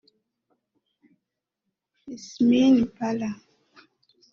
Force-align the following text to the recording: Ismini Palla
Ismini 2.15 2.81
Palla 2.95 3.31